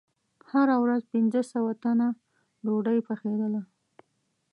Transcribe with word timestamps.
هره 0.51 0.75
ورځ 0.83 1.01
پنځه 1.13 1.41
سوه 1.51 1.71
تنه 1.83 2.07
ډوډۍ 2.65 2.99
پخېدله. 3.07 3.61